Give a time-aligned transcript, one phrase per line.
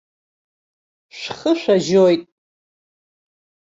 [1.17, 2.23] Шәхы шәажьоит!